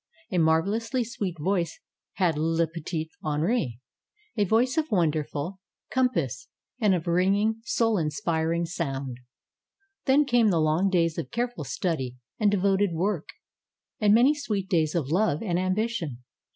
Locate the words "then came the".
10.05-10.59